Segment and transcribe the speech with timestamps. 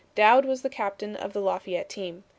[0.15, 2.23] Dowd was the captain of the Lafayette team.